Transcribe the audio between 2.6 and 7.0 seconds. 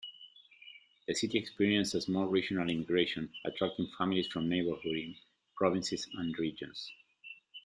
immigration, attracting families from neighboring provinces and regions.